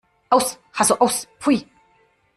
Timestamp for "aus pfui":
0.99-1.67